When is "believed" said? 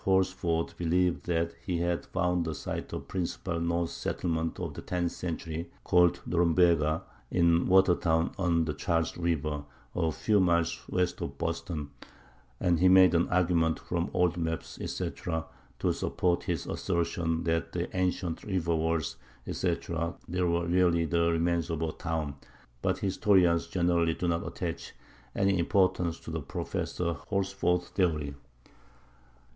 0.77-1.27